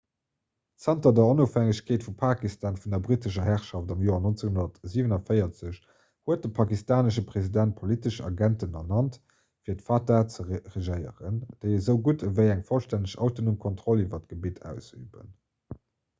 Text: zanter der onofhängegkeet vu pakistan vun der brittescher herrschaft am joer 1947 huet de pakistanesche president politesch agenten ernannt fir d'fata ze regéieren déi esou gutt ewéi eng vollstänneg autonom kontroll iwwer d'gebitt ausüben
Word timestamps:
zanter 0.83 1.11
der 1.17 1.25
onofhängegkeet 1.31 2.03
vu 2.05 2.11
pakistan 2.21 2.77
vun 2.83 2.93
der 2.95 2.99
brittescher 3.07 3.43
herrschaft 3.47 3.91
am 3.95 3.99
joer 4.05 4.21
1947 4.29 5.75
huet 6.29 6.39
de 6.45 6.49
pakistanesche 6.59 7.23
president 7.33 7.75
politesch 7.83 8.17
agenten 8.29 8.79
ernannt 8.81 9.19
fir 9.67 9.75
d'fata 9.83 10.19
ze 10.37 10.45
regéieren 10.77 11.37
déi 11.67 11.75
esou 11.83 11.95
gutt 12.09 12.25
ewéi 12.31 12.47
eng 12.55 12.65
vollstänneg 12.71 13.13
autonom 13.27 13.61
kontroll 13.67 14.01
iwwer 14.07 14.25
d'gebitt 14.25 14.63
ausüben 14.73 15.31